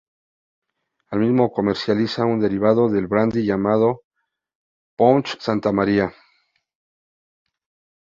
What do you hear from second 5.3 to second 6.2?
Santa María.